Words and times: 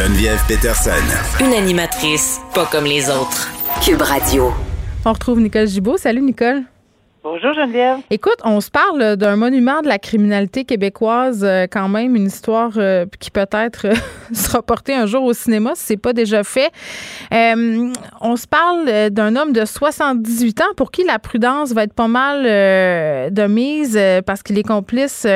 Geneviève 0.00 0.42
Peterson. 0.48 0.92
Une 1.40 1.52
animatrice 1.52 2.40
pas 2.54 2.64
comme 2.64 2.86
les 2.86 3.10
autres. 3.10 3.50
Cube 3.84 4.00
Radio. 4.00 4.50
On 5.04 5.12
retrouve 5.12 5.40
Nicole 5.40 5.68
Gibault. 5.68 5.98
Salut 5.98 6.22
Nicole. 6.22 6.62
Bonjour 7.22 7.52
Geneviève. 7.52 7.98
Écoute, 8.08 8.38
on 8.44 8.62
se 8.62 8.70
parle 8.70 9.16
d'un 9.16 9.36
monument 9.36 9.82
de 9.82 9.88
la 9.88 9.98
criminalité 9.98 10.64
québécoise, 10.64 11.44
euh, 11.44 11.66
quand 11.70 11.90
même, 11.90 12.16
une 12.16 12.28
histoire 12.28 12.72
euh, 12.78 13.04
qui 13.18 13.30
peut-être 13.30 13.88
euh, 13.88 13.94
sera 14.32 14.62
portée 14.62 14.94
un 14.94 15.04
jour 15.04 15.24
au 15.24 15.34
cinéma 15.34 15.72
si 15.74 15.84
c'est 15.84 15.96
pas 15.98 16.14
déjà 16.14 16.44
fait. 16.44 16.70
on 17.30 18.36
se 18.36 18.46
parle 18.46 19.10
d'un 19.10 19.36
homme 19.36 19.52
de 19.52 19.66
78 19.66 20.62
ans 20.62 20.72
pour 20.78 20.90
qui 20.90 21.04
la 21.04 21.18
prudence 21.18 21.72
va 21.72 21.82
être 21.82 21.92
pas 21.92 22.08
mal 22.08 22.44
de 22.44 23.46
mise 23.46 24.00
parce 24.24 24.42
qu'il 24.42 24.58
est 24.58 24.66
complice 24.66 25.26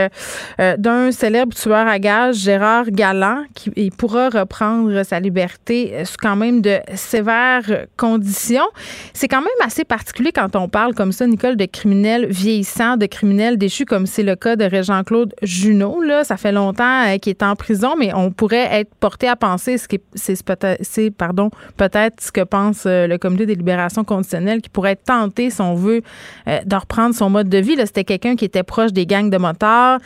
d'un 0.58 1.12
célèbre 1.12 1.54
tueur 1.54 1.86
à 1.86 1.98
gages, 1.98 2.36
Gérard 2.36 2.90
Galland, 2.90 3.44
qui 3.54 3.90
pourra 3.90 4.30
reprendre 4.30 5.02
sa 5.02 5.20
liberté 5.20 6.04
sous 6.04 6.16
quand 6.18 6.36
même 6.36 6.62
de 6.62 6.78
sévères 6.94 7.86
conditions. 7.96 8.68
C'est 9.12 9.28
quand 9.28 9.42
même 9.42 9.50
assez 9.62 9.84
particulier 9.84 10.32
quand 10.32 10.56
on 10.56 10.68
parle 10.68 10.94
comme 10.94 11.12
ça, 11.12 11.26
Nicole, 11.26 11.56
de 11.56 11.66
criminels 11.74 12.26
vieillissants, 12.30 12.96
de 12.96 13.06
criminels 13.06 13.58
déchus, 13.58 13.84
comme 13.84 14.06
c'est 14.06 14.22
le 14.22 14.36
cas 14.36 14.54
de 14.54 14.64
Régent-Claude 14.64 15.34
Junot. 15.42 16.00
Là. 16.02 16.22
Ça 16.22 16.36
fait 16.36 16.52
longtemps 16.52 17.02
euh, 17.06 17.18
qu'il 17.18 17.30
est 17.30 17.42
en 17.42 17.56
prison, 17.56 17.96
mais 17.98 18.14
on 18.14 18.30
pourrait 18.30 18.68
être 18.70 18.94
porté 18.94 19.26
à 19.26 19.34
penser, 19.34 19.76
ce 19.76 19.88
qui 19.88 20.00
c'est 20.14 21.10
pardon, 21.10 21.50
peut-être 21.76 22.20
ce 22.22 22.30
que 22.30 22.42
pense 22.42 22.84
euh, 22.86 23.08
le 23.08 23.18
comité 23.18 23.44
des 23.44 23.56
libérations 23.56 24.04
conditionnelles, 24.04 24.62
qui 24.62 24.68
pourrait 24.68 24.92
être 24.92 25.04
tenté, 25.04 25.50
si 25.50 25.60
on 25.60 25.74
veut, 25.74 26.02
euh, 26.46 26.60
de 26.64 26.76
reprendre 26.76 27.14
son 27.14 27.28
mode 27.28 27.48
de 27.48 27.58
vie. 27.58 27.74
C'était 27.84 28.04
quelqu'un 28.04 28.36
qui 28.36 28.44
était 28.44 28.62
proche 28.62 28.92
des 28.92 29.04
gangs 29.04 29.28
de 29.28 29.36
motards, 29.36 29.98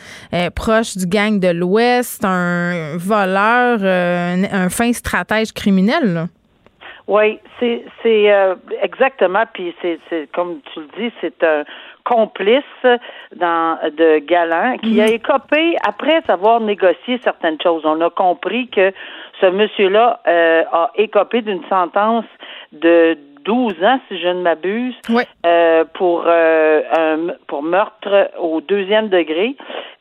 proche 0.55 0.97
du 0.97 1.05
gang 1.05 1.39
de 1.39 1.49
l'Ouest, 1.49 2.25
un 2.25 2.97
voleur, 2.97 3.83
un, 3.83 4.69
fin 4.69 4.91
stratège 4.91 5.53
criminel. 5.53 6.27
Oui, 7.09 7.39
c'est 7.59 7.83
c'est 8.03 8.31
euh, 8.31 8.53
exactement. 8.83 9.43
Puis 9.51 9.73
c'est 9.81 9.97
c'est 10.09 10.29
comme 10.31 10.59
tu 10.71 10.81
le 10.81 10.87
dis, 10.95 11.11
c'est 11.19 11.43
un 11.43 11.63
complice 12.05 12.63
dans 13.35 13.79
de 13.97 14.19
Galant 14.19 14.77
qui 14.77 15.01
a 15.01 15.07
mhm. 15.07 15.13
écopé 15.13 15.75
après 15.87 16.21
avoir 16.27 16.59
négocié 16.59 17.19
certaines 17.23 17.59
choses. 17.59 17.81
On 17.83 17.99
a 18.01 18.11
compris 18.11 18.67
que 18.67 18.93
ce 19.41 19.47
monsieur-là 19.47 20.19
euh, 20.27 20.63
a 20.71 20.91
écopé 20.97 21.41
d'une 21.41 21.63
sentence 21.67 22.25
de 22.73 23.17
12 23.45 23.83
ans, 23.83 23.99
si 24.07 24.19
je 24.19 24.27
ne 24.27 24.41
m'abuse, 24.41 24.95
euh, 25.45 25.83
pour 25.95 26.23
euh, 26.27 27.31
pour 27.47 27.63
meurtre 27.63 28.29
au 28.39 28.61
deuxième 28.61 29.09
degré, 29.09 29.55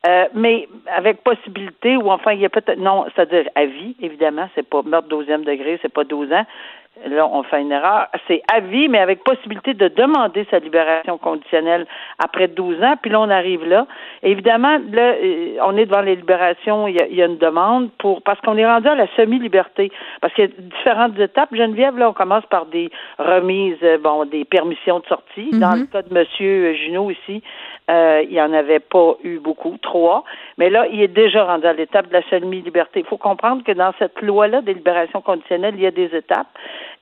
euh, 0.06 0.26
mais 0.34 0.68
avec 0.94 1.22
possibilité 1.22 1.96
ou 1.96 2.10
enfin 2.10 2.32
il 2.32 2.40
y 2.40 2.44
a 2.44 2.50
peut-être 2.50 2.78
non, 2.78 3.06
c'est-à-dire 3.14 3.48
à 3.54 3.64
vie 3.64 3.96
évidemment, 4.02 4.48
c'est 4.54 4.68
pas 4.68 4.82
meurtre 4.82 5.08
deuxième 5.08 5.44
degré, 5.44 5.78
c'est 5.80 5.92
pas 5.92 6.04
12 6.04 6.32
ans, 6.32 6.44
là, 7.06 7.28
on 7.30 7.42
fait 7.42 7.60
une 7.60 7.72
erreur. 7.72 8.06
C'est 8.26 8.42
à 8.52 8.60
vie, 8.60 8.88
mais 8.88 8.98
avec 8.98 9.24
possibilité 9.24 9.74
de 9.74 9.88
demander 9.88 10.46
sa 10.50 10.58
libération 10.58 11.18
conditionnelle 11.18 11.86
après 12.18 12.48
12 12.48 12.82
ans. 12.82 12.94
Puis 13.00 13.10
là, 13.10 13.20
on 13.20 13.30
arrive 13.30 13.64
là. 13.64 13.86
évidemment, 14.22 14.78
là, 14.92 15.14
euh, 15.14 15.56
on 15.62 15.76
est 15.76 15.86
devant 15.86 16.00
les 16.00 16.16
libérations. 16.16 16.88
Il 16.88 16.96
y 16.96 17.22
a, 17.22 17.26
une 17.26 17.38
demande 17.38 17.90
pour 17.98 18.22
parce 18.22 18.40
qu'on 18.40 18.56
est 18.56 18.66
rendu 18.66 18.88
à 18.88 18.94
la 18.94 19.06
semi-liberté. 19.16 19.90
Parce 20.20 20.32
qu'il 20.34 20.44
y 20.44 20.48
a 20.48 20.50
différentes 20.60 21.18
étapes. 21.18 21.54
Geneviève, 21.54 21.96
là, 21.98 22.10
on 22.10 22.14
commence 22.14 22.46
par 22.46 22.66
des 22.66 22.90
remises, 23.18 23.78
euh, 23.82 23.98
bon, 23.98 24.24
des 24.24 24.44
permissions 24.44 25.00
de 25.00 25.06
sortie. 25.06 25.50
Dans 25.52 25.74
mhm. 25.74 25.80
le 25.80 25.86
cas 25.86 26.02
de 26.02 26.14
Monsieur 26.14 26.74
Junot 26.74 27.10
ici, 27.10 27.42
euh, 27.90 28.22
il 28.24 28.30
n'y 28.30 28.40
en 28.40 28.52
avait 28.52 28.80
pas 28.80 29.14
eu 29.24 29.38
beaucoup, 29.38 29.76
trois. 29.80 30.24
Mais 30.58 30.68
là, 30.68 30.86
il 30.92 31.00
est 31.00 31.08
déjà 31.08 31.44
rendu 31.44 31.66
à 31.66 31.72
l'étape 31.72 32.08
de 32.08 32.12
la 32.12 32.22
semi-liberté. 32.28 33.00
Il 33.00 33.06
faut 33.06 33.16
comprendre 33.16 33.64
que 33.64 33.72
dans 33.72 33.92
cette 33.98 34.20
loi-là 34.20 34.60
des 34.60 34.74
libérations 34.74 35.22
conditionnelles, 35.22 35.74
il 35.76 35.82
y 35.82 35.86
a 35.86 35.90
des 35.90 36.14
étapes. 36.14 36.48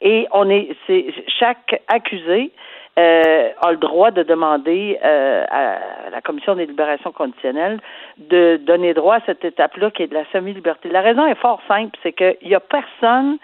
Et 0.00 0.26
on 0.32 0.48
est, 0.50 0.68
c'est 0.86 1.06
chaque 1.26 1.82
accusé 1.88 2.52
euh, 2.98 3.50
a 3.60 3.72
le 3.72 3.76
droit 3.76 4.10
de 4.10 4.22
demander 4.22 4.98
euh, 5.04 5.44
à 5.50 6.10
la 6.10 6.20
commission 6.22 6.54
des 6.54 6.64
libérations 6.64 7.12
conditionnelles 7.12 7.78
de 8.16 8.56
donner 8.56 8.94
droit 8.94 9.16
à 9.16 9.20
cette 9.26 9.44
étape-là 9.44 9.90
qui 9.90 10.02
est 10.02 10.06
de 10.06 10.14
la 10.14 10.24
semi-liberté. 10.32 10.88
La 10.88 11.02
raison 11.02 11.26
est 11.26 11.38
fort 11.38 11.60
simple, 11.68 11.98
c'est 12.02 12.14
qu'il 12.14 12.48
n'y 12.48 12.54
a 12.54 12.60
personne 12.60 13.36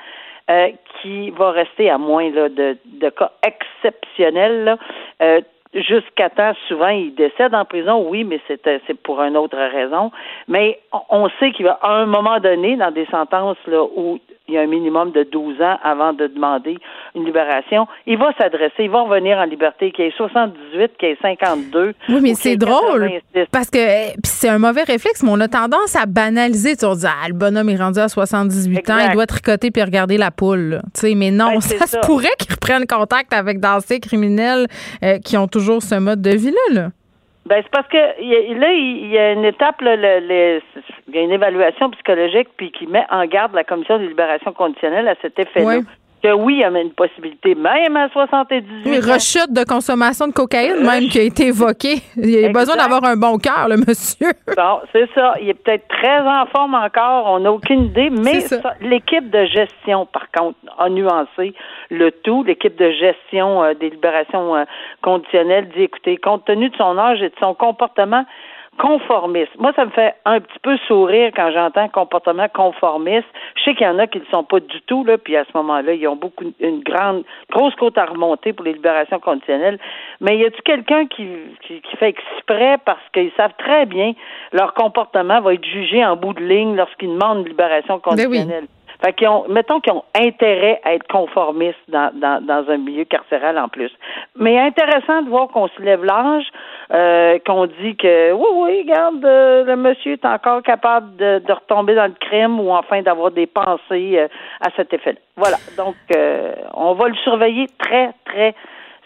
euh, 0.51 0.71
qui 1.01 1.31
va 1.31 1.51
rester 1.51 1.91
à 1.91 1.99
moins 1.99 2.31
là, 2.31 2.49
de, 2.49 2.79
de 2.87 3.11
cas 3.11 3.33
exceptionnels. 3.43 4.79
Euh, 5.21 5.43
jusqu'à 5.75 6.31
temps, 6.31 6.53
souvent, 6.69 6.89
il 6.89 7.15
décède 7.15 7.55
en 7.55 7.65
prison, 7.65 8.07
oui, 8.09 8.25
mais 8.25 8.41
c'est, 8.49 8.63
c'est 8.87 9.01
pour 9.03 9.23
une 9.23 9.37
autre 9.37 9.59
raison. 9.59 10.11
Mais 10.49 10.81
on 11.11 11.29
sait 11.39 11.53
qu'il 11.53 11.67
va, 11.67 11.79
à 11.83 11.93
un 11.93 12.07
moment 12.07 12.41
donné, 12.41 12.77
dans 12.77 12.91
des 12.91 13.07
sentences 13.07 13.59
là, 13.67 13.83
où 13.83 14.19
il 14.53 14.57
y 14.57 14.59
a 14.59 14.63
un 14.63 14.67
minimum 14.67 15.13
de 15.13 15.23
12 15.23 15.63
ans 15.63 15.79
avant 15.83 16.13
de 16.13 16.27
demander 16.27 16.77
une 17.15 17.25
libération. 17.25 17.87
Il 18.07 18.19
va 18.19 18.33
s'adresser, 18.39 18.85
il 18.85 18.91
va 18.91 19.01
revenir 19.03 19.39
en 19.39 19.45
liberté, 19.45 19.93
qu'il 19.93 20.05
ait 20.05 20.13
78, 20.15 20.93
qu'il 20.99 21.09
ait 21.09 21.19
52. 21.23 21.95
Oui, 22.11 22.19
mais 22.21 22.35
c'est 22.35 22.57
drôle. 22.57 23.11
Parce 23.51 23.71
que 23.71 23.79
eh, 23.79 24.13
c'est 24.25 24.51
un 24.51 24.59
mauvais 24.59 24.83
réflexe, 24.83 25.23
mais 25.23 25.31
on 25.33 25.41
a 25.41 25.49
tendance 25.49 25.97
à 25.97 26.05
banaliser. 26.05 26.77
Tu 26.77 26.85
dis, 26.95 27.07
ah, 27.07 27.29
le 27.29 27.35
bonhomme 27.35 27.71
est 27.71 27.77
rendu 27.77 27.99
à 27.99 28.09
78 28.09 28.91
ans, 28.91 28.99
il 29.07 29.13
doit 29.13 29.27
tricoter 29.27 29.71
puis 29.71 29.83
regarder 29.83 30.19
la 30.19 30.31
poule. 30.31 30.83
Tu 30.95 31.01
sais, 31.01 31.15
mais 31.15 31.31
non, 31.31 31.53
ben, 31.53 31.61
ça, 31.61 31.87
se 31.87 32.07
pourrait 32.07 32.29
qu'il 32.39 32.53
reprenne 32.53 32.87
contact 32.87 33.33
avec 33.33 33.59
d'anciens 33.59 34.01
criminels 34.01 34.67
euh, 35.03 35.19
qui 35.19 35.39
ont 35.39 35.49
toujours 35.49 35.83
ce 35.83 35.95
mode 35.95 36.21
de 36.21 36.31
vie-là. 36.31 36.75
Là. 36.75 36.89
Ben, 37.45 37.61
c'est 37.63 37.71
parce 37.71 37.89
que 37.89 37.97
là, 37.97 38.73
il 38.73 39.09
y 39.09 39.19
a 39.19 39.33
une 39.33 39.45
étape, 39.45 39.81
là, 39.81 39.97
y 39.97 41.19
a 41.19 41.21
une 41.21 41.33
évaluation 41.33 41.91
psychologique 41.91 42.49
puis 42.57 42.71
qui 42.71 42.87
met 42.87 43.05
en 43.11 43.27
garde 43.27 43.53
la 43.55 43.65
commission 43.65 43.99
de 43.99 44.05
libération 44.05 44.53
conditionnelle 44.53 45.09
à 45.09 45.17
cet 45.21 45.39
effet-là 45.39 45.81
que 46.23 46.33
oui, 46.33 46.55
il 46.55 46.61
y 46.61 46.65
a 46.65 46.69
une 46.69 46.93
possibilité, 46.93 47.55
même 47.55 47.97
à 47.97 48.09
78 48.11 48.83
oui, 48.87 48.99
rechute 48.99 49.53
de 49.53 49.65
consommation 49.65 50.29
de 50.29 50.33
cocaïne, 50.33 50.85
même, 50.85 51.09
qui 51.09 51.19
a 51.19 51.23
été 51.23 51.49
évoquée. 51.49 51.97
Il 52.17 52.45
a 52.45 52.49
besoin 52.53 52.77
d'avoir 52.77 53.05
un 53.05 53.17
bon 53.17 53.39
cœur, 53.39 53.69
le 53.69 53.77
monsieur. 53.77 54.33
Bon, 54.57 54.81
c'est 54.93 55.09
ça. 55.15 55.35
Il 55.41 55.49
est 55.49 55.55
peut-être 55.55 55.89
très 55.89 56.21
en 56.21 56.47
forme 56.47 56.75
encore, 56.75 57.27
on 57.27 57.41
n'a 57.41 57.51
aucune 57.51 57.85
idée, 57.85 58.11
mais 58.11 58.45
l'équipe 58.81 59.31
de 59.31 59.45
gestion, 59.47 60.07
par 60.07 60.31
contre, 60.31 60.59
a 60.79 60.89
nuancé 60.89 61.55
le 61.91 62.11
tout. 62.11 62.45
L'équipe 62.45 62.77
de 62.77 62.91
gestion 62.91 63.63
euh, 63.63 63.75
des 63.75 63.91
libérations 63.91 64.55
euh, 64.55 64.65
conditionnelles 65.03 65.69
dit, 65.75 65.83
écoutez, 65.83 66.17
compte 66.19 66.45
tenu 66.45 66.69
de 66.69 66.77
son 66.77 66.99
âge 66.99 67.23
et 67.23 67.31
de 67.31 67.35
son 67.41 67.55
comportement, 67.55 68.25
conformiste. 68.79 69.53
Moi, 69.59 69.73
ça 69.77 69.85
me 69.85 69.91
fait 69.91 70.15
un 70.25 70.41
petit 70.41 70.59
peu 70.63 70.77
sourire 70.89 71.31
quand 71.37 71.51
j'entends 71.53 71.89
comportement 71.89 72.49
conformiste. 72.49 73.27
Je 73.57 73.65
sais 73.65 73.75
qu'il 73.75 73.87
y 73.87 73.91
en 73.91 73.99
a 73.99 74.07
qui 74.07 74.19
ne 74.19 74.25
sont 74.27 74.45
pas 74.45 74.61
du 74.61 74.81
tout, 74.87 75.05
là, 75.05 75.19
puis 75.19 75.37
à 75.37 75.45
ce 75.45 75.51
moment-là, 75.55 75.93
ils 75.93 76.09
ont 76.09 76.17
beaucoup 76.17 76.45
une 76.59 76.83
grande 76.83 77.25
grosse 77.51 77.75
côte 77.77 77.99
à 77.99 78.07
remonter 78.07 78.53
pour 78.53 78.65
les 78.65 78.73
libérations 78.73 79.21
conditionnelles. 79.21 79.79
Mais 80.21 80.39
y 80.39 80.45
a-t-il 80.45 80.63
quelqu'un 80.63 81.07
qui, 81.07 81.29
qui, 81.67 81.97
fait 81.97 82.09
exprès 82.09 82.79
parce 82.85 83.03
qu'ils 83.13 83.33
savent 83.37 83.55
très 83.59 83.87
bien 83.87 84.13
leur 84.53 84.75
comportement 84.75 85.41
va 85.41 85.55
être 85.55 85.65
jugé 85.65 86.05
en 86.05 86.17
bout 86.17 86.33
de 86.33 86.43
ligne 86.43 86.75
lorsqu'ils 86.77 87.11
demandent 87.11 87.41
une 87.41 87.49
libération 87.49 87.95
ben 87.95 88.01
conditionnelle? 88.01 88.67
Fait 89.03 89.13
qu'ils 89.15 89.29
ont, 89.29 89.47
mettons 89.49 89.81
qu'ils 89.81 89.93
ont 89.93 90.05
intérêt 90.15 90.81
à 90.85 90.95
être 90.95 91.07
conformistes 91.09 91.77
dans, 91.89 92.13
dans, 92.15 92.45
dans 92.45 92.71
un 92.71 92.77
milieu 92.77 93.05
carcéral 93.05 93.59
en 93.59 93.69
plus. 93.69 93.91
Mais 94.37 94.59
intéressant 94.59 95.23
de 95.23 95.29
voir 95.29 95.49
qu'on 95.49 95.67
se 95.69 95.83
lève 95.83 96.05
l'âge, 96.05 96.47
euh, 96.93 97.39
qu'on 97.45 97.67
dit 97.67 97.97
que 97.97 98.33
oui, 98.33 98.47
oui, 98.55 98.83
regarde, 98.83 99.25
euh, 99.25 99.65
le 99.65 99.77
monsieur 99.77 100.13
est 100.13 100.25
encore 100.25 100.63
capable 100.63 101.17
de, 101.17 101.41
de, 101.41 101.53
retomber 101.53 101.95
dans 101.95 102.07
le 102.07 102.15
crime 102.21 102.61
ou 102.61 102.71
enfin 102.71 103.03
d'avoir 103.03 103.33
des 103.33 103.47
pensées 103.47 104.19
euh, 104.19 104.29
à 104.61 104.71
cet 104.77 104.95
effet-là. 104.95 105.19
Voilà. 105.37 105.57
Donc, 105.77 105.97
on 106.75 106.93
va 106.93 107.09
le 107.09 107.15
surveiller 107.17 107.67
très, 107.79 108.11
très 108.25 108.55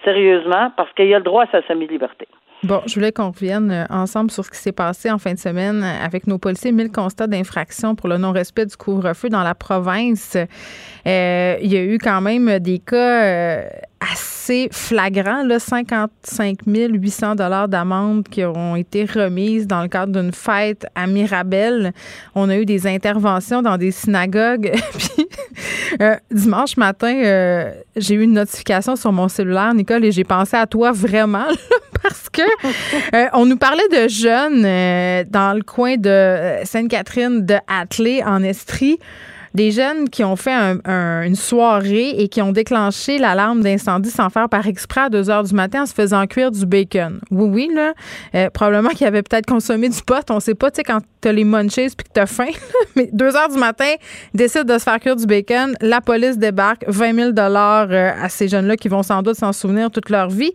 sérieusement 0.05 0.71
parce 0.77 0.93
qu'il 0.93 1.13
a 1.15 1.19
le 1.19 1.25
droit 1.25 1.45
à 1.45 1.47
sa 1.47 1.63
semi-liberté. 1.63 2.27
Bon, 2.63 2.81
je 2.87 2.95
voulais 2.95 3.13
qu'on 3.13 3.31
revienne 3.31 3.71
euh, 3.71 3.85
ensemble 3.91 4.31
sur 4.31 4.45
ce 4.45 4.51
qui 4.51 4.57
s'est 4.57 4.73
passé 4.73 5.11
en 5.11 5.19
fin 5.19 5.35
de 5.35 5.39
semaine 5.39 5.83
avec 5.83 6.27
nos 6.27 6.39
policiers. 6.39 6.73
1000 6.73 6.91
constats 6.91 7.27
d'infraction 7.27 7.95
pour 7.95 8.09
le 8.09 8.17
non-respect 8.17 8.65
du 8.65 8.77
couvre-feu 8.77 9.29
dans 9.29 9.43
la 9.43 9.55
province. 9.55 10.37
Euh, 11.07 11.57
il 11.61 11.73
y 11.73 11.77
a 11.77 11.83
eu 11.83 11.99
quand 11.99 12.23
même 12.23 12.59
des 12.59 12.79
cas 12.79 13.25
euh, 13.25 13.69
assez 14.01 14.69
flagrants, 14.73 15.45
là, 15.45 15.59
55 15.59 16.61
800 16.67 17.35
dollars 17.35 17.69
d'amende 17.69 18.27
qui 18.27 18.43
ont 18.45 18.75
été 18.75 19.05
remises 19.05 19.67
dans 19.67 19.83
le 19.83 19.89
cadre 19.89 20.19
d'une 20.19 20.33
fête 20.33 20.87
à 20.95 21.07
Mirabel. 21.07 21.93
On 22.35 22.49
a 22.49 22.57
eu 22.57 22.65
des 22.65 22.87
interventions 22.87 23.61
dans 23.61 23.77
des 23.77 23.91
synagogues. 23.91 24.73
Puis, 24.99 25.27
dimanche 26.31 26.77
matin, 26.79 27.73
j'ai 27.97 28.15
eu 28.15 28.23
une 28.23 28.33
notification 28.33 28.97
sur 28.97 29.13
mon 29.13 29.29
cellulaire, 29.29 29.75
Nicole, 29.75 30.05
et 30.05 30.13
j'ai 30.13 30.25
pensé 30.25 30.57
à 30.57 30.67
toi 30.67 30.93
vraiment 30.93 31.47
parce 32.09 32.29
que 32.31 32.43
euh, 33.15 33.29
on 33.33 33.47
nous 33.47 33.57
parlait 33.57 33.89
de 33.89 34.09
jeunes 34.09 34.65
euh, 34.65 35.25
dans 35.29 35.57
le 35.57 35.63
coin 35.63 35.97
de 35.97 36.09
euh, 36.09 36.65
Sainte-Catherine 36.65 37.45
de 37.45 37.57
Hatley 37.67 38.23
en 38.25 38.43
Estrie 38.43 38.99
des 39.57 39.71
jeunes 39.71 40.09
qui 40.11 40.23
ont 40.23 40.37
fait 40.37 40.53
une 40.53 41.35
soirée 41.35 42.11
et 42.11 42.29
qui 42.29 42.43
ont 42.43 42.53
déclenché 42.53 43.19
l'alarme 43.19 43.63
d'incendie 43.63 44.11
sans 44.11 44.29
faire 44.29 44.49
par 44.49 44.67
exprès 44.67 45.01
à 45.03 45.09
2 45.09 45.31
heures 45.31 45.45
du 45.45 45.55
matin 45.55 45.83
en 45.83 45.87
se 45.87 45.95
faisant 45.95 46.27
cuire 46.27 46.51
du 46.51 46.67
bacon. 46.67 47.21
Oui, 47.31 47.49
oui, 47.51 47.71
là. 47.75 47.95
Euh, 48.35 48.51
probablement 48.51 48.91
qu'ils 48.91 49.07
avaient 49.07 49.23
peut-être 49.23 49.47
consommé 49.47 49.89
du 49.89 50.03
pot. 50.03 50.25
On 50.31 50.41
sait 50.41 50.55
pas, 50.55 50.71
tu 50.71 50.77
sais, 50.77 50.83
quand 50.83 51.01
t'as 51.23 51.33
les 51.33 51.45
munchies 51.45 51.89
puis 51.97 52.07
que 52.07 52.13
t'as 52.13 52.27
faim. 52.27 52.51
Mais 52.97 53.09
2 53.13 53.35
heures 53.35 53.49
du 53.49 53.59
matin, 53.59 53.93
ils 54.35 54.37
décident 54.37 54.75
de 54.75 54.79
se 54.79 54.85
faire 54.85 55.01
cuire 55.01 55.17
du 55.17 55.27
bacon. 55.27 55.75
La 55.81 56.03
police 56.03 56.37
débarque. 56.37 56.85
20 56.87 57.15
000 57.15 57.31
euh, 57.39 58.13
à 58.23 58.29
ces 58.29 58.49
jeunes-là 58.49 58.77
qui 58.77 58.89
vont 58.89 59.03
sans 59.03 59.23
doute 59.23 59.37
s'en 59.37 59.55
souvenir 59.55 59.91
toute 59.91 60.11
leur 60.11 60.29
vie. 60.29 60.53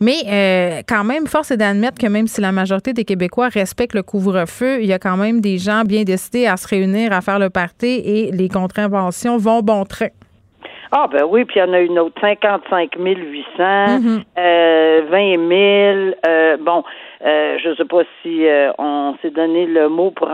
Mais 0.00 0.16
euh, 0.26 0.82
quand 0.86 1.02
même, 1.02 1.26
force 1.26 1.50
est 1.50 1.56
d'admettre 1.56 1.98
que 1.98 2.06
même 2.06 2.28
si 2.28 2.40
la 2.40 2.52
majorité 2.52 2.92
des 2.92 3.04
Québécois 3.04 3.48
respectent 3.48 3.94
le 3.94 4.04
couvre-feu, 4.04 4.80
il 4.80 4.86
y 4.86 4.92
a 4.92 5.00
quand 5.00 5.16
même 5.16 5.40
des 5.40 5.58
gens 5.58 5.82
bien 5.82 6.04
décidés 6.04 6.46
à 6.46 6.56
se 6.56 6.68
réunir, 6.68 7.12
à 7.12 7.20
faire 7.20 7.40
le 7.40 7.50
party 7.50 7.86
et 7.86 8.30
les 8.30 8.43
contraventions 8.48 9.36
vont 9.38 9.60
bon 9.60 9.84
train. 9.84 10.08
Ah 10.92 11.08
ben 11.10 11.24
oui, 11.28 11.44
puis 11.44 11.58
il 11.58 11.58
y 11.58 11.62
en 11.62 11.72
a 11.72 11.80
une 11.80 11.98
autre, 11.98 12.14
55 12.20 12.90
800, 12.96 13.98
20 14.36 15.08
000. 15.08 16.58
bon, 16.60 16.84
euh, 17.24 17.56
je 17.62 17.70
ne 17.70 17.74
sais 17.74 17.84
pas 17.84 18.02
si 18.22 18.46
euh, 18.46 18.70
on 18.78 19.16
s'est 19.22 19.30
donné 19.30 19.66
le 19.66 19.88
mot 19.88 20.10
pour, 20.10 20.28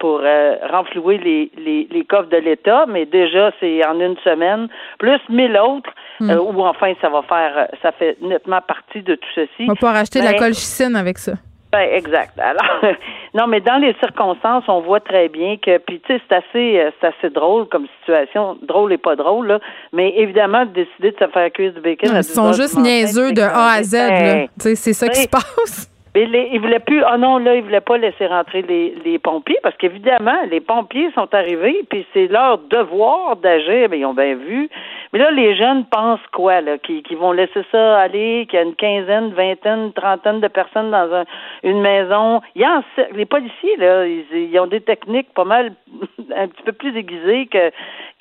pour 0.00 0.20
euh, 0.22 0.56
renflouer 0.70 1.18
les, 1.18 1.50
les, 1.56 1.88
les 1.90 2.04
coffres 2.04 2.28
de 2.28 2.38
l'État, 2.38 2.86
mais 2.88 3.06
déjà 3.06 3.52
c'est 3.60 3.86
en 3.86 4.00
une 4.00 4.16
semaine, 4.24 4.68
plus 4.98 5.20
1000 5.28 5.56
autres, 5.56 5.90
hmm. 6.18 6.32
ou 6.32 6.60
enfin 6.62 6.92
ça 7.00 7.08
va 7.08 7.22
faire, 7.22 7.68
ça 7.82 7.92
fait 7.92 8.16
nettement 8.20 8.60
partie 8.60 9.02
de 9.02 9.14
tout 9.14 9.28
ceci. 9.34 9.48
On 9.60 9.66
va 9.68 9.74
pouvoir 9.74 9.96
acheter 9.96 10.20
de 10.20 10.24
la 10.24 10.34
colchicine 10.34 10.96
avec 10.96 11.18
ça. 11.18 11.34
Ben, 11.74 11.88
exact. 11.92 12.38
Alors, 12.38 12.82
non, 13.34 13.48
mais 13.48 13.60
dans 13.60 13.78
les 13.78 13.94
circonstances, 13.94 14.62
on 14.68 14.80
voit 14.80 15.00
très 15.00 15.28
bien 15.28 15.56
que, 15.56 15.78
puis 15.78 16.00
tu 16.06 16.14
sais, 16.14 16.22
c'est 16.28 16.36
assez, 16.36 16.78
euh, 16.78 16.90
c'est 17.00 17.08
assez 17.08 17.30
drôle 17.30 17.66
comme 17.66 17.88
situation, 17.98 18.56
drôle 18.62 18.92
et 18.92 18.98
pas 18.98 19.16
drôle, 19.16 19.48
là. 19.48 19.58
Mais 19.92 20.14
évidemment, 20.16 20.66
de 20.66 20.70
décider 20.70 21.10
de 21.10 21.16
se 21.18 21.28
faire 21.28 21.50
cuire 21.50 21.72
du 21.72 21.80
bacon. 21.80 22.10
ils 22.14 22.22
sont 22.22 22.52
juste 22.52 22.78
niaiseux 22.78 23.32
de 23.32 23.42
A 23.42 23.72
à 23.72 23.82
Z, 23.82 23.94
là. 23.94 24.46
Tu 24.46 24.48
sais, 24.60 24.74
c'est 24.76 24.92
ça 24.92 25.08
qui 25.08 25.22
se 25.22 25.28
passe. 25.28 25.90
Mais 26.14 26.26
les, 26.26 26.50
ils 26.52 26.60
voulaient 26.60 26.78
plus, 26.78 27.02
oh 27.02 27.16
non, 27.16 27.38
là, 27.38 27.56
ils 27.56 27.62
voulaient 27.62 27.80
pas 27.80 27.98
laisser 27.98 28.26
rentrer 28.26 28.62
les, 28.62 28.94
les 29.04 29.18
pompiers 29.18 29.58
parce 29.64 29.76
qu'évidemment, 29.76 30.42
les 30.48 30.60
pompiers 30.60 31.10
sont 31.12 31.32
arrivés, 31.34 31.84
puis 31.90 32.06
c'est 32.12 32.28
leur 32.28 32.58
devoir 32.58 33.36
d'agir, 33.36 33.88
mais 33.90 33.98
ils 33.98 34.06
ont 34.06 34.14
bien 34.14 34.36
vu. 34.36 34.70
Mais 35.12 35.18
là, 35.18 35.32
les 35.32 35.56
jeunes 35.56 35.84
pensent 35.86 36.26
quoi, 36.32 36.60
là? 36.60 36.78
Qu'ils 36.78 37.16
vont 37.16 37.32
laisser 37.32 37.62
ça 37.72 37.98
aller, 37.98 38.46
qu'il 38.48 38.58
y 38.58 38.62
a 38.62 38.64
une 38.64 38.76
quinzaine, 38.76 39.32
vingtaine, 39.32 39.92
trentaine 39.92 40.40
de 40.40 40.48
personnes 40.48 40.92
dans 40.92 41.12
un, 41.12 41.24
une 41.64 41.80
maison? 41.80 42.40
Il 42.54 42.62
a 42.62 42.82
les 43.12 43.26
policiers, 43.26 43.76
là, 43.76 44.06
ils, 44.06 44.24
ils, 44.32 44.58
ont 44.60 44.66
des 44.66 44.80
techniques 44.80 45.32
pas 45.34 45.44
mal, 45.44 45.72
un 46.36 46.46
petit 46.46 46.62
peu 46.62 46.72
plus 46.72 46.96
aiguisées 46.96 47.46
que, 47.46 47.70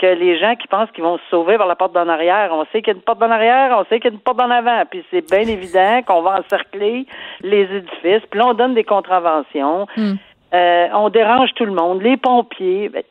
que 0.03 0.19
les 0.19 0.37
gens 0.37 0.55
qui 0.55 0.67
pensent 0.67 0.91
qu'ils 0.91 1.03
vont 1.03 1.17
se 1.17 1.23
sauver 1.29 1.57
par 1.57 1.67
la 1.67 1.75
porte 1.75 1.93
d'en 1.93 2.09
arrière. 2.09 2.49
On 2.51 2.65
sait 2.65 2.81
qu'il 2.81 2.87
y 2.87 2.95
a 2.95 2.97
une 2.97 3.01
porte 3.01 3.19
d'en 3.19 3.31
arrière, 3.31 3.73
on 3.77 3.85
sait 3.85 4.01
qu'il 4.01 4.11
y 4.11 4.13
a 4.13 4.15
une 4.15 4.19
porte 4.19 4.37
d'en 4.37 4.49
avant, 4.49 4.83
puis 4.89 5.03
c'est 5.09 5.25
bien 5.31 5.47
évident 5.47 6.01
qu'on 6.05 6.21
va 6.21 6.41
encercler 6.41 7.07
les 7.41 7.61
édifices, 7.61 8.27
puis 8.29 8.39
là, 8.39 8.47
on 8.47 8.53
donne 8.53 8.73
des 8.73 8.83
contraventions. 8.83 9.87
Hmm. 9.95 10.15
Euh, 10.53 10.87
on 10.93 11.09
dérange 11.09 11.49
tout 11.55 11.65
le 11.65 11.71
monde. 11.71 12.03
Les 12.03 12.15
pompiers, 12.15 12.87
ben, 12.89 13.01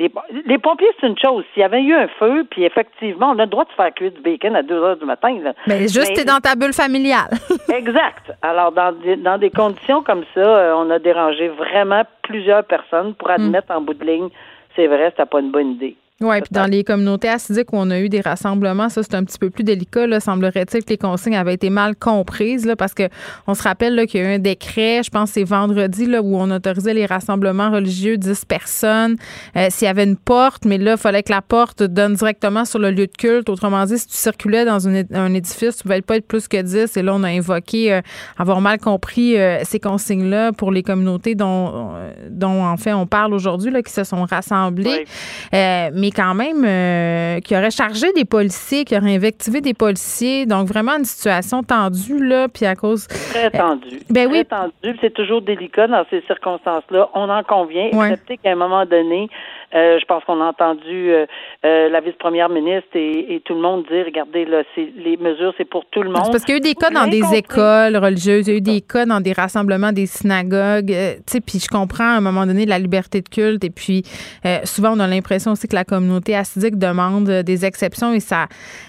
les, 0.47 0.59
pompiers, 0.59 0.87
c'est 1.01 1.09
une 1.09 1.19
chose. 1.19 1.45
S'il 1.53 1.63
y 1.63 1.65
avait 1.65 1.83
eu 1.83 1.93
un 1.93 2.07
feu, 2.07 2.47
puis 2.49 2.63
effectivement, 2.63 3.31
on 3.31 3.39
a 3.41 3.47
le 3.47 3.51
droit 3.51 3.65
de 3.65 3.73
faire 3.73 3.93
cuire 3.93 4.13
du 4.13 4.21
bacon 4.21 4.55
à 4.55 4.63
2 4.63 4.75
heures 4.75 4.97
du 4.97 5.07
matin. 5.07 5.37
Là. 5.43 5.53
Mais 5.67 5.89
juste, 5.89 6.15
t'es 6.15 6.25
dans 6.25 6.39
ta 6.39 6.55
bulle 6.55 6.73
familiale. 6.73 7.31
exact. 7.69 8.33
Alors, 8.43 8.71
dans 8.71 8.93
des, 8.93 9.17
dans 9.17 9.39
des 9.39 9.51
conditions 9.51 10.05
comme 10.05 10.23
ça, 10.35 10.41
euh, 10.41 10.75
on 10.77 10.89
a 10.91 11.01
dérangé 11.01 11.49
vraiment 11.49 12.03
plusieurs 12.23 12.63
personnes 12.63 13.15
pour 13.15 13.29
hmm. 13.29 13.33
admettre 13.33 13.73
en 13.73 13.81
bout 13.81 13.95
de 13.95 14.05
ligne, 14.05 14.29
c'est 14.77 14.87
vrai, 14.87 15.11
c'était 15.11 15.27
pas 15.27 15.41
une 15.41 15.51
bonne 15.51 15.73
idée. 15.73 15.97
Oui, 16.23 16.41
puis 16.41 16.51
dans 16.53 16.67
les 16.67 16.85
communautés 16.85 17.29
acidiques 17.29 17.73
où 17.73 17.77
on 17.77 17.91
a 17.91 17.99
eu 17.99 18.09
des 18.09 18.21
rassemblements, 18.21 18.89
ça, 18.89 19.03
c'est 19.03 19.15
un 19.15 19.25
petit 19.25 19.39
peu 19.39 19.51
plus 19.51 19.65
délicat. 19.65 20.07
Là. 20.07 20.21
Semblerait-il 20.21 20.85
que 20.85 20.91
les 20.91 20.99
consignes 20.99 21.37
avaient 21.37 21.55
été 21.55 21.69
mal 21.69 21.97
comprises 21.97 22.65
là, 22.65 22.77
parce 22.77 22.95
que 22.95 23.09
on 23.47 23.55
se 23.55 23.63
rappelle 23.63 24.07
qu'il 24.07 24.21
y 24.21 24.25
a 24.25 24.31
eu 24.31 24.35
un 24.35 24.39
décret, 24.39 25.03
je 25.05 25.11
pense 25.11 25.31
c'est 25.31 25.45
vendredi, 25.45 26.07
là, 26.07 26.23
où 26.23 26.37
on 26.37 26.51
autorisait 26.51 26.95
les 26.95 27.07
rassemblements 27.07 27.71
religieux, 27.71 28.17
10 28.19 28.45
personnes. 28.45 29.17
Euh, 29.57 29.67
s'il 29.71 29.87
y 29.87 29.89
avait 29.89 30.05
une 30.05 30.17
porte, 30.17 30.65
mais 30.65 30.79
là, 30.79 30.93
il 30.93 30.99
fallait 30.99 31.23
que 31.23 31.33
la 31.33 31.43
porte 31.43 31.83
donne 31.83 32.15
directement 32.15 32.65
sur 32.65 32.79
le 32.79 32.91
lieu 32.91 33.07
de 33.07 33.17
culte. 33.17 33.49
Autrement 33.49 33.85
dit, 33.85 33.99
si 33.99 34.07
tu 34.07 34.17
circulais 34.17 34.65
dans 34.65 34.87
un 34.89 35.35
édifice, 35.35 35.77
tu 35.77 35.81
ne 35.81 35.83
pouvais 35.83 36.03
pas 36.03 36.17
être 36.17 36.27
plus 36.27 36.47
que 36.47 36.61
10. 36.61 36.97
Et 36.97 37.03
là, 37.03 37.15
on 37.15 37.25
a 37.25 37.29
invoqué 37.29 37.93
euh, 37.93 38.01
avoir 38.39 38.61
mal 38.61 38.79
compris 38.79 39.37
euh, 39.37 39.61
ces 39.65 39.81
consignes-là 39.81 40.53
pour 40.53 40.71
les 40.71 40.83
communautés 40.83 41.35
dont, 41.35 41.95
dont, 42.31 42.65
en 42.65 42.77
fait, 42.77 42.93
on 42.93 43.07
parle 43.07 43.35
aujourd'hui, 43.35 43.73
qui 43.83 43.93
se 43.93 44.05
sont 44.05 44.25
rassemblées. 44.25 45.05
mais 45.53 46.12
quand 46.15 46.35
même 46.35 46.65
euh, 46.65 47.41
qui 47.41 47.57
aurait 47.57 47.71
chargé 47.71 48.13
des 48.13 48.25
policiers, 48.25 48.85
qui 48.85 48.97
aurait 48.97 49.15
invectivé 49.15 49.61
des 49.61 49.75
policiers. 49.75 50.47
Donc, 50.47 50.69
vraiment 50.69 50.93
une 50.99 51.05
situation 51.05 51.63
tendue, 51.63 52.25
là, 52.25 52.49
puis 52.49 52.67
à 52.67 52.75
cause... 52.75 53.07
Très 53.09 53.51
tendue. 53.51 54.01
ben 54.11 54.29
oui. 54.31 54.45
Très 54.45 54.57
tendue. 54.57 54.99
C'est 55.01 55.15
toujours 55.15 55.43
délicat 55.43 55.87
dans 55.87 56.05
ces 56.11 56.23
circonstances-là. 56.23 57.09
On 57.15 57.29
en 57.29 57.43
convient, 57.43 57.87
excepté 57.87 58.39
qu'à 58.39 58.53
un 58.53 58.57
moment 58.57 58.87
donné, 58.87 59.29
euh, 59.75 59.99
je 59.99 60.05
pense 60.05 60.23
qu'on 60.25 60.41
a 60.43 60.45
entendu 60.45 61.11
euh, 61.11 61.25
euh, 61.65 61.89
la 61.89 62.01
vice-première 62.01 62.51
ministre 62.51 62.91
et, 62.95 63.41
tout 63.45 63.55
le 63.55 63.61
monde 63.61 63.87
dire, 63.91 64.05
regardez, 64.05 64.45
là, 64.45 64.63
les 64.77 65.17
mesures, 65.17 65.55
c'est 65.57 65.65
pour 65.65 65.87
tout 65.87 66.03
le 66.03 66.11
monde. 66.11 66.31
parce 66.31 66.45
qu'il 66.45 66.55
y 66.55 66.57
a 66.57 66.59
eu 66.59 66.61
des 66.61 66.75
cas 66.75 66.91
dans 66.91 67.07
des 67.07 67.23
écoles 67.35 67.97
religieuses, 67.97 68.49
il 68.49 68.51
y 68.51 68.55
a 68.55 68.59
eu 68.59 68.61
des 68.61 68.81
cas 68.83 69.07
dans 69.07 69.21
des 69.21 69.33
rassemblements, 69.33 69.93
des 69.93 70.07
synagogues, 70.07 70.89
tu 70.89 71.23
sais, 71.27 71.41
puis 71.41 71.59
je 71.59 71.69
comprends 71.69 72.05
à 72.05 72.17
un 72.19 72.21
moment 72.21 72.45
donné 72.45 72.67
la 72.67 72.79
liberté 72.79 73.23
de 73.23 73.29
culte 73.29 73.65
et 73.65 73.71
puis 73.71 74.03
souvent 74.65 74.93
on 74.95 75.01
a 75.01 75.07
l'impression 75.07 75.53
aussi 75.53 75.69
que 75.69 75.75
la 75.75 75.85
communauté 75.85 76.02
assidique 76.35 76.79
demande 76.79 77.29
des 77.29 77.65
exceptions 77.65 78.13
et 78.13 78.21
ça 78.21 78.47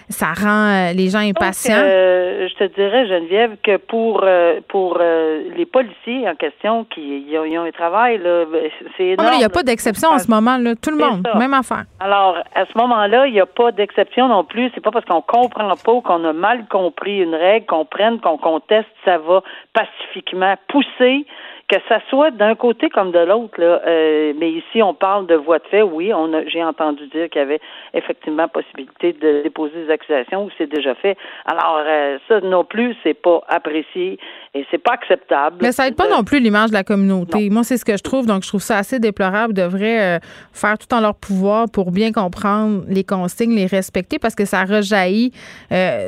ça 0.09 0.33
rend 0.33 0.91
les 0.93 1.09
gens 1.09 1.19
impatients. 1.19 1.75
je 1.75 2.53
te 2.55 2.75
dirais, 2.75 3.07
Geneviève, 3.07 3.55
que 3.63 3.77
pour 3.77 4.25
pour 4.67 4.99
les 4.99 5.65
policiers 5.65 6.27
en 6.29 6.35
question 6.35 6.85
qui 6.85 7.25
ont, 7.37 7.45
ils 7.45 7.57
ont 7.57 7.63
un 7.63 7.71
travail, 7.71 8.19
ben, 8.19 8.69
c'est 8.97 9.07
énorme. 9.07 9.29
il 9.33 9.39
n'y 9.39 9.43
a 9.43 9.49
pas 9.49 9.63
d'exception 9.63 10.09
en 10.09 10.19
ce 10.19 10.29
moment, 10.29 10.57
là. 10.57 10.75
Tout 10.75 10.91
le 10.91 10.97
monde, 10.97 11.27
même 11.37 11.53
affaire. 11.53 11.83
Alors, 11.99 12.37
à 12.55 12.65
ce 12.65 12.77
moment-là, 12.77 13.27
il 13.27 13.33
n'y 13.33 13.41
a 13.41 13.45
pas 13.45 13.71
d'exception 13.71 14.27
non 14.27 14.43
plus. 14.43 14.71
C'est 14.73 14.81
pas 14.81 14.91
parce 14.91 15.05
qu'on 15.05 15.21
comprend 15.21 15.73
pas 15.75 15.91
ou 15.91 16.01
qu'on 16.01 16.23
a 16.25 16.33
mal 16.33 16.65
compris 16.67 17.19
une 17.19 17.35
règle 17.35 17.65
qu'on 17.65 17.85
prenne, 17.85 18.19
qu'on 18.19 18.37
conteste, 18.37 18.89
ça 19.05 19.17
va 19.17 19.41
pacifiquement 19.73 20.55
pousser 20.67 21.25
que 21.73 21.87
ça 21.89 21.99
soit 22.09 22.31
d'un 22.31 22.55
côté 22.55 22.89
comme 22.89 23.11
de 23.11 23.19
l'autre, 23.19 23.59
là, 23.59 23.81
euh, 23.87 24.33
mais 24.37 24.51
ici 24.51 24.83
on 24.83 24.93
parle 24.93 25.25
de 25.25 25.35
voie 25.35 25.59
de 25.59 25.67
fait, 25.67 25.81
oui, 25.81 26.13
on 26.13 26.31
a, 26.33 26.45
j'ai 26.45 26.63
entendu 26.63 27.07
dire 27.07 27.29
qu'il 27.29 27.39
y 27.39 27.43
avait 27.43 27.61
effectivement 27.93 28.47
possibilité 28.47 29.13
de 29.13 29.41
déposer 29.41 29.85
des 29.85 29.89
accusations 29.89 30.45
ou 30.45 30.49
c'est 30.57 30.69
déjà 30.69 30.93
fait. 30.95 31.17
Alors 31.45 31.81
euh, 31.85 32.17
ça 32.27 32.41
non 32.41 32.63
plus, 32.63 32.95
c'est 33.03 33.15
pas 33.15 33.43
apprécié 33.47 34.19
et 34.53 34.65
c'est 34.69 34.81
pas 34.81 34.93
acceptable. 34.93 35.57
Mais 35.61 35.71
ça 35.71 35.87
aide 35.87 35.95
pas 35.95 36.07
non 36.07 36.23
plus 36.23 36.39
l'image 36.39 36.69
de 36.69 36.75
la 36.75 36.83
communauté. 36.83 37.49
Moi, 37.49 37.63
c'est 37.63 37.77
ce 37.77 37.85
que 37.85 37.97
je 37.97 38.03
trouve, 38.03 38.25
donc 38.25 38.43
je 38.43 38.47
trouve 38.47 38.61
ça 38.61 38.77
assez 38.77 38.99
déplorable. 38.99 39.53
Ils 39.53 39.61
devraient 39.61 40.17
euh, 40.17 40.19
faire 40.51 40.77
tout 40.77 40.93
en 40.93 40.99
leur 40.99 41.15
pouvoir 41.15 41.69
pour 41.69 41.91
bien 41.91 42.11
comprendre 42.11 42.83
les 42.87 43.03
consignes, 43.03 43.55
les 43.55 43.65
respecter, 43.65 44.19
parce 44.19 44.35
que 44.35 44.45
ça 44.45 44.63
rejaillit 44.63 45.31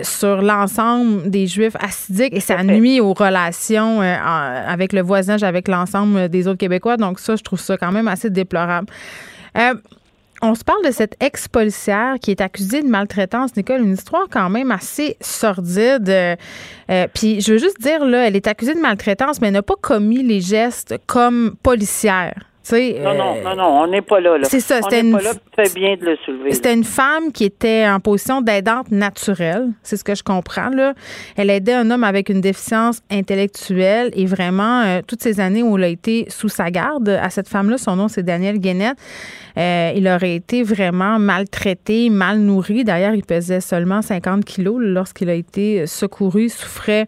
sur 0.04 0.42
l'ensemble 0.42 1.30
des 1.30 1.48
Juifs 1.48 1.76
assidiques 1.80 2.34
et 2.34 2.40
ça 2.40 2.64
nuit 2.64 3.00
aux 3.00 3.14
relations 3.14 4.02
avec 4.02 4.94
le 4.94 5.02
voisinage 5.02 5.44
avec 5.44 5.68
l'ensemble 5.68 6.30
des 6.30 6.48
autres 6.48 6.60
Québécois. 6.60 6.98
Donc 6.98 7.20
ça, 7.20 7.36
je 7.36 7.44
trouve 7.44 7.60
ça 7.60 7.78
quand 7.78 7.92
même 7.92 8.08
assez 8.08 8.30
déplorable. 8.30 8.88
On 10.42 10.54
se 10.54 10.64
parle 10.64 10.86
de 10.86 10.92
cette 10.92 11.16
ex-policière 11.22 12.16
qui 12.22 12.32
est 12.32 12.42
accusée 12.42 12.82
de 12.82 12.88
maltraitance, 12.88 13.56
Nicole, 13.56 13.82
une 13.82 13.94
histoire 13.94 14.28
quand 14.30 14.50
même 14.50 14.70
assez 14.70 15.16
sordide. 15.22 16.10
Euh, 16.10 16.36
euh, 16.92 17.08
puis 17.14 17.42
je 17.42 17.54
veux 17.54 17.58
juste 17.58 17.82
dire, 17.82 18.06
là, 18.06 18.28
elle 18.28 18.36
est 18.36 18.48
accusée 18.48 18.76
de 18.76 18.82
maltraitance, 18.82 19.40
mais 19.40 19.48
elle 19.48 19.54
n'a 19.54 19.62
pas 19.62 19.76
commis 19.80 20.24
les 20.24 20.42
gestes 20.42 20.96
comme 21.08 21.56
policière 21.64 22.34
non, 22.72 23.14
non, 23.14 23.36
euh, 23.36 23.44
non, 23.44 23.56
non, 23.56 23.82
on 23.82 23.88
n'est 23.88 24.02
pas 24.02 24.20
là. 24.20 24.38
C'est 24.44 24.60
ça. 24.60 24.82
C'était 24.82 25.02
une... 25.02 25.12
pas 25.12 25.22
là, 25.22 25.34
bien 25.76 25.96
de 25.96 26.06
le 26.06 26.18
soulever. 26.26 26.52
C'était 26.52 26.74
une 26.74 26.84
femme 26.84 27.32
qui 27.32 27.44
était 27.44 27.88
en 27.88 28.00
position 28.00 28.42
d'aidante 28.42 28.92
naturelle. 28.92 29.70
C'est 29.84 29.98
ce 29.98 30.04
que 30.04 30.16
je 30.16 30.24
comprends. 30.24 30.70
Là. 30.70 30.94
Elle 31.38 31.50
aidait 31.50 31.74
un 31.74 31.92
homme 31.92 32.04
avec 32.04 32.30
une 32.30 32.42
déficience 32.42 33.02
intellectuelle 33.12 34.12
et 34.14 34.26
vraiment, 34.26 34.82
euh, 34.82 35.02
toutes 35.06 35.22
ces 35.22 35.40
années 35.40 35.64
où 35.64 35.78
elle 35.78 35.84
a 35.84 35.88
été 35.88 36.26
sous 36.30 36.50
sa 36.50 36.72
garde, 36.72 37.10
à 37.10 37.30
cette 37.30 37.50
femme-là, 37.50 37.78
son 37.78 37.96
nom, 37.96 38.08
c'est 38.08 38.24
Daniel 38.24 38.60
Guénette, 38.60 38.98
euh, 39.58 39.92
il 39.96 40.08
aurait 40.08 40.36
été 40.36 40.64
vraiment 40.64 41.20
maltraité, 41.20 42.10
mal 42.10 42.40
nourri. 42.40 42.84
D'ailleurs, 42.84 43.14
il 43.14 43.24
pesait 43.24 43.62
seulement 43.62 44.02
50 44.02 44.44
kilos 44.44 44.78
lorsqu'il 44.80 45.30
a 45.30 45.34
été 45.34 45.86
secouru. 45.88 46.50
Souffrait 46.50 47.06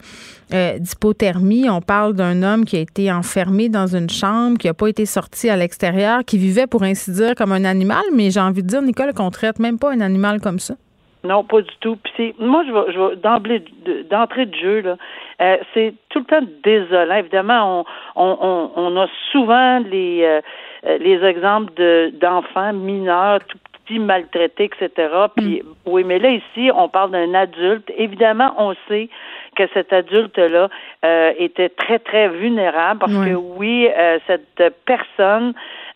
euh, 0.54 0.80
d'hypothermie. 0.80 1.70
On 1.70 1.82
parle 1.82 2.14
d'un 2.14 2.44
homme 2.44 2.66
qui 2.66 2.78
a 2.78 2.80
été 2.80 3.12
enfermé 3.12 3.70
dans 3.70 3.88
une 3.88 4.10
chambre, 4.10 4.58
qui 4.58 4.68
n'a 4.68 4.74
pas 4.74 4.88
été 4.88 5.06
sorti 5.06 5.50
à 5.50 5.56
l'extérieur, 5.56 6.24
qui 6.26 6.38
vivait, 6.38 6.68
pour 6.68 6.84
ainsi 6.84 7.12
dire, 7.12 7.36
comme 7.36 7.52
un 7.52 7.66
animal. 7.66 8.04
Mais 8.14 8.30
j'ai 8.32 8.40
envie 8.40 8.64
de 8.64 8.68
dire, 8.68 8.82
Nicole, 8.82 9.14
qu'on 9.14 9.32
traite 9.32 9.60
même 9.60 9.80
pas 9.80 9.92
un 9.92 10.02
animal 10.02 10.40
comme 10.42 10.60
ça. 10.60 10.76
Non, 11.24 11.44
pas 11.44 11.62
du 11.62 11.76
tout. 11.82 11.98
Puis 11.98 12.36
moi, 12.40 12.64
je 12.66 12.72
vais, 12.72 12.94
je 12.94 13.00
vais 13.00 13.16
d'emblée, 13.18 13.64
d'entrée 14.10 14.46
de 14.46 14.56
jeu 14.56 14.82
là, 14.82 14.98
euh, 15.42 15.58
c'est 15.74 15.94
tout 16.10 16.20
le 16.20 16.26
temps 16.26 16.48
désolant. 16.64 17.16
Évidemment, 17.16 17.86
on, 18.16 18.38
on, 18.42 18.72
on, 18.76 19.02
a 19.02 19.08
souvent 19.32 19.80
les 19.80 20.24
euh, 20.24 20.98
les 21.00 21.24
exemples 21.26 21.74
de 21.76 22.14
d'enfants 22.20 22.74
mineurs 22.74 23.40
tout 23.48 23.58
aussi 23.88 24.00
maltraité, 24.00 24.66
etc. 24.66 25.10
Puis 25.36 25.62
mm. 25.62 25.66
oui, 25.86 26.04
mais 26.04 26.20
là 26.20 26.30
ici, 26.30 26.70
on 26.74 26.90
parle 26.90 27.12
d'un 27.12 27.34
adulte. 27.34 27.92
Évidemment, 27.98 28.54
on 28.58 28.74
sait 28.88 29.10
que 29.58 29.64
cet 29.74 29.92
adulte-là 29.92 30.70
euh, 31.04 31.34
était 31.38 31.70
très 31.70 32.00
très 32.00 32.30
vulnérable 32.30 33.00
parce 33.00 33.14
que 33.14 33.34
oui, 33.34 33.88
euh, 33.88 34.20
cette 34.28 34.64
personne 34.86 35.54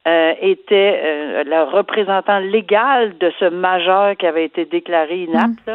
euh, 0.08 0.34
était 0.42 1.44
le 1.46 1.64
représentant 1.64 2.40
légal 2.40 3.18
de 3.20 3.32
ce 3.40 3.46
majeur 3.46 4.18
qui 4.18 4.26
avait 4.26 4.46
été 4.46 4.66
déclaré 4.66 5.24
inapte. 5.24 5.70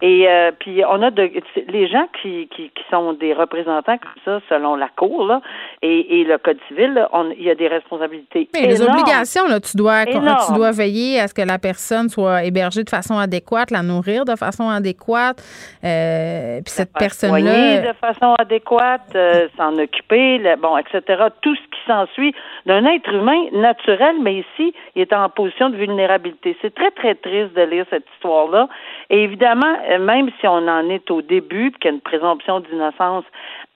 Et 0.00 0.28
euh, 0.28 0.52
puis 0.56 0.84
on 0.88 1.02
a 1.02 1.10
de 1.10 1.28
les 1.66 1.88
gens 1.88 2.06
qui, 2.22 2.48
qui, 2.54 2.70
qui, 2.70 2.84
sont 2.88 3.14
des 3.14 3.34
représentants 3.34 3.98
comme 3.98 4.22
ça 4.24 4.40
selon 4.48 4.76
la 4.76 4.88
cour 4.88 5.26
là, 5.26 5.40
et, 5.82 6.20
et 6.20 6.24
le 6.24 6.38
code 6.38 6.58
civil, 6.68 7.04
on, 7.12 7.30
il 7.30 7.42
y 7.42 7.50
a 7.50 7.56
des 7.56 7.66
responsabilités. 7.66 8.48
Mais 8.54 8.68
les 8.68 8.80
obligations 8.80 9.48
là, 9.48 9.58
tu 9.58 9.76
dois 9.76 10.06
tu 10.06 10.52
dois 10.54 10.70
veiller 10.70 11.18
à 11.18 11.26
ce 11.26 11.34
que 11.34 11.42
la 11.42 11.58
personne 11.58 12.08
soit 12.08 12.44
hébergée 12.44 12.84
de 12.84 12.90
façon 12.90 13.18
adéquate, 13.18 13.72
la 13.72 13.82
nourrir 13.82 14.24
de 14.24 14.36
façon 14.36 14.68
adéquate, 14.68 15.42
euh, 15.82 16.60
puis 16.64 16.72
cette 16.72 16.92
personne 16.92 17.32
là 17.32 17.80
de 17.80 17.92
façon 17.94 18.34
adéquate, 18.38 19.16
euh, 19.16 19.48
s'en 19.56 19.76
occuper, 19.78 20.40
bon 20.62 20.76
etc. 20.76 21.24
Tout 21.42 21.56
ce 21.56 21.60
qui 21.60 21.80
s'ensuit 21.88 22.34
d'un 22.66 22.84
être 22.84 23.12
humain 23.12 23.46
naturel, 23.52 24.14
mais 24.22 24.36
ici 24.36 24.72
il 24.94 25.02
est 25.02 25.12
en 25.12 25.28
position 25.28 25.70
de 25.70 25.76
vulnérabilité. 25.76 26.56
C'est 26.62 26.72
très 26.72 26.92
très 26.92 27.16
triste 27.16 27.54
de 27.54 27.62
lire 27.62 27.84
cette 27.90 28.06
histoire 28.14 28.48
là. 28.48 28.68
Et 29.10 29.24
évidemment 29.24 29.74
même 29.96 30.30
si 30.40 30.46
on 30.46 30.68
en 30.68 30.88
est 30.90 31.10
au 31.10 31.22
début, 31.22 31.72
qu'il 31.72 31.86
y 31.86 31.88
a 31.88 31.94
une 31.94 32.00
présomption 32.00 32.60
d'innocence 32.60 33.24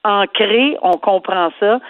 ancrée, 0.05 0.77
on 0.83 0.99
comprend 0.99 1.51
ça. 1.59 1.81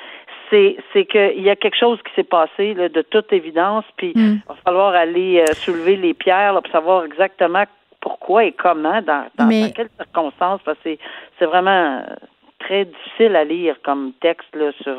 C'est, 0.51 0.77
c'est 0.93 1.07
qu'il 1.07 1.43
y 1.43 1.49
a 1.49 1.57
quelque 1.57 1.79
chose 1.79 1.99
qui 2.05 2.15
s'est 2.15 2.29
passé 2.29 2.75
là, 2.75 2.89
de 2.91 3.03
toute 3.03 3.33
évidence, 3.33 3.85
puis 3.97 4.13
hmm. 4.15 4.41
il 4.43 4.43
va 4.47 4.55
falloir 4.65 4.95
aller 4.95 5.41
euh, 5.41 5.55
soulever 5.55 5.97
les 5.97 6.13
pierres 6.13 6.53
pour 6.63 6.71
savoir 6.71 7.05
exactement 7.05 7.65
pourquoi 8.01 8.45
et 8.45 8.53
comment, 8.53 9.01
dans, 9.01 9.25
dans, 9.39 9.49
quelles 9.49 9.89
circonstances, 9.97 10.61
parce 10.65 10.79
que 10.85 10.97
c'est, 11.39 11.47
vraiment 11.47 12.01
euh, 12.01 12.15
très 12.59 12.85
difficile 12.85 13.35
à 13.35 13.45
lire 13.45 13.77
comme 13.83 14.13
texte 14.21 14.55
là, 14.55 14.73
sur 14.83 14.95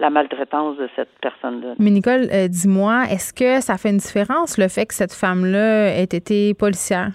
la 0.00 0.10
maltraitance 0.10 0.76
de 0.76 0.88
cette 0.96 1.10
personne-là. 1.20 1.74
Mais 1.78 1.90
Nicole, 1.90 2.28
dis-moi, 2.48 3.04
est-ce 3.10 3.32
que 3.32 3.60
ça 3.62 3.78
fait 3.78 3.90
une 3.90 3.98
différence 3.98 4.58
le 4.58 4.68
fait 4.68 4.86
que 4.86 4.94
cette 4.94 5.14
femme-là 5.14 5.96
ait 5.96 6.02
été 6.02 6.52
policière? 6.54 7.10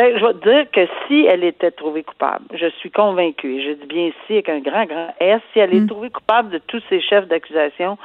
Ben, 0.00 0.18
je 0.18 0.24
vais 0.24 0.32
te 0.32 0.48
dire 0.48 0.70
que 0.72 0.88
si 1.06 1.26
elle 1.26 1.44
était 1.44 1.72
trouvée 1.72 2.02
coupable, 2.02 2.46
je 2.54 2.68
suis 2.78 2.90
convaincue, 2.90 3.56
et 3.56 3.62
je 3.66 3.72
dis 3.72 3.86
bien 3.86 4.10
si 4.26 4.32
avec 4.32 4.48
un 4.48 4.60
grand, 4.60 4.86
grand 4.86 5.12
S, 5.20 5.42
si 5.52 5.58
elle 5.58 5.74
est 5.74 5.80
mm. 5.80 5.88
trouvée 5.88 6.08
coupable 6.08 6.48
de 6.48 6.56
tous 6.56 6.82
ces 6.88 7.02
chefs 7.02 7.28
d'accusation, 7.28 7.98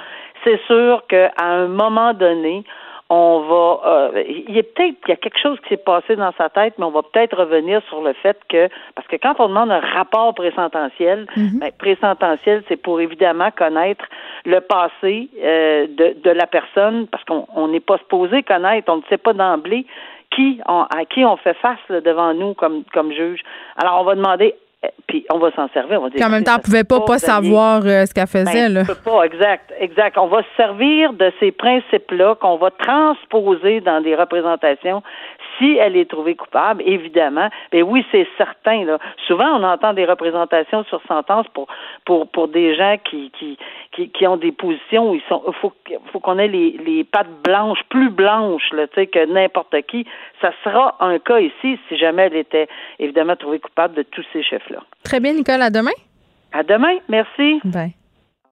c'est 0.44 0.60
sûr 0.68 1.04
qu'à 1.08 1.32
un 1.38 1.68
moment 1.68 2.14
donné, 2.14 2.66
on 3.10 3.40
va 3.48 3.80
euh, 3.86 4.24
il 4.28 4.54
y 4.54 4.60
a 4.60 4.64
peut-être 4.64 4.98
il 5.06 5.10
y 5.10 5.12
a 5.14 5.16
quelque 5.16 5.40
chose 5.40 5.58
qui 5.62 5.70
s'est 5.70 5.78
passé 5.78 6.18
dans 6.18 6.34
sa 6.38 6.50
tête, 6.50 6.74
mais 6.78 6.84
on 6.84 6.92
va 6.92 7.04
peut-être 7.04 7.38
revenir 7.38 7.82
sur 7.88 8.02
le 8.02 8.12
fait 8.12 8.38
que 8.50 8.68
parce 8.96 9.08
que 9.08 9.16
quand 9.16 9.36
on 9.40 9.48
demande 9.48 9.72
un 9.72 9.80
rapport 9.80 10.34
présententiel, 10.34 11.28
mm 11.38 11.60
ben, 11.60 11.72
présententiel, 11.78 12.64
c'est 12.68 12.82
pour 12.82 13.00
évidemment 13.00 13.52
connaître 13.52 14.04
le 14.44 14.60
passé 14.60 15.30
euh, 15.42 15.88
de, 15.88 16.18
de 16.22 16.30
la 16.30 16.48
personne, 16.48 17.08
parce 17.08 17.24
qu'on 17.24 17.68
n'est 17.70 17.80
pas 17.80 18.00
supposé 18.00 18.44
connaître, 18.44 18.92
on 18.92 18.98
ne 18.98 19.04
sait 19.08 19.18
pas 19.18 19.32
d'emblée 19.32 19.86
qui 20.32 20.60
à 20.66 21.06
qui 21.06 21.26
on 21.26 21.38
fait 21.38 21.56
face 21.56 21.80
devant 21.90 22.34
nous 22.34 22.54
comme, 22.54 22.84
comme 22.94 23.12
juge. 23.12 23.42
Alors, 23.78 24.02
on 24.02 24.04
va 24.04 24.16
demander 24.16 24.56
eh, 24.84 24.90
puis 25.08 25.26
on 25.32 25.40
va 25.40 25.52
s'en 25.52 25.68
servir. 25.70 26.00
On 26.00 26.06
va 26.06 26.10
dire, 26.10 26.26
en 26.26 26.30
même 26.30 26.44
temps, 26.44 26.56
on 26.56 26.58
ne 26.58 26.64
pouvait 26.64 26.84
pas, 26.84 27.02
pas 27.02 27.20
savoir 27.20 27.82
euh, 27.86 28.06
ce 28.06 28.14
qu'elle 28.14 28.28
faisait. 28.28 28.70
Ben, 28.70 28.74
là. 28.74 28.84
pas, 29.04 29.24
exact, 29.24 29.74
exact. 29.80 30.18
On 30.18 30.28
va 30.28 30.42
se 30.42 30.56
servir 30.58 31.14
de 31.14 31.32
ces 31.40 31.52
principes-là 31.52 32.36
qu'on 32.36 32.58
va 32.58 32.72
transposer 32.72 33.82
dans 33.82 34.02
des 34.02 34.16
représentations 34.16 35.02
si 35.58 35.78
elle 35.78 35.96
est 35.96 36.10
trouvée 36.10 36.36
coupable, 36.36 36.84
évidemment, 36.86 37.50
mais 37.74 37.82
oui, 37.82 38.06
c'est 38.12 38.28
certain. 38.38 38.84
Là. 38.86 39.00
Souvent, 39.28 39.60
on 39.60 39.64
entend 39.64 39.94
des 39.94 40.06
représentations 40.06 40.84
sur 40.86 41.02
sentence 41.08 41.48
pour 41.54 41.68
pour 42.06 42.28
pour 42.28 42.48
des 42.48 42.76
gens 42.76 42.98
qui 43.04 43.32
qui 43.38 43.58
qui, 43.92 44.10
qui 44.10 44.28
ont 44.28 44.38
des 44.38 44.52
positions 44.52 45.12
où 45.12 45.16
ils 45.16 45.24
sont. 45.30 45.42
Faut 45.62 45.74
faut 46.12 46.20
qu'on 46.20 46.38
ait 46.38 46.48
les 46.48 46.72
les 46.86 47.04
pattes 47.04 47.42
blanches, 47.44 47.84
plus 47.90 48.10
blanches, 48.10 48.72
là, 48.74 48.88
tu 48.88 48.96
sais, 48.96 49.08
que 49.08 49.26
n'importe 49.26 49.76
qui. 49.88 50.06
Ça 50.42 50.52
sera 50.64 50.96
un 51.00 51.20
cas 51.20 51.40
ici 51.40 51.80
si 51.88 51.98
jamais 51.98 52.24
elle 52.24 52.38
était 52.38 52.68
évidemment 53.00 53.36
trouvée 53.36 53.60
coupable 53.60 53.96
de 53.96 54.04
tous 54.04 54.26
ces 54.34 54.44
chefs-là. 54.44 54.80
Très 55.04 55.20
bien, 55.20 55.34
Nicole. 55.34 55.62
À 55.62 55.70
demain. 55.70 55.92
À 56.52 56.64
demain. 56.64 56.98
Merci. 57.10 57.60
Bye. 57.64 57.94